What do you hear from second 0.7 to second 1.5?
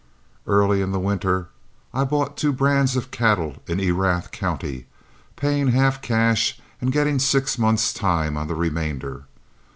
in the winter